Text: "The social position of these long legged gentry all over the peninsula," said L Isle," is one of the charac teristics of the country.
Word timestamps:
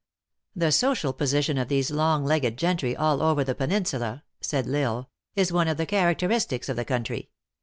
"The 0.55 0.71
social 0.71 1.13
position 1.13 1.59
of 1.59 1.67
these 1.67 1.91
long 1.91 2.25
legged 2.25 2.57
gentry 2.57 2.95
all 2.95 3.21
over 3.21 3.43
the 3.43 3.53
peninsula," 3.53 4.23
said 4.41 4.67
L 4.67 4.75
Isle," 4.75 5.09
is 5.39 5.53
one 5.53 5.67
of 5.67 5.77
the 5.77 5.85
charac 5.85 6.15
teristics 6.17 6.69
of 6.69 6.75
the 6.75 6.83
country. 6.85 7.29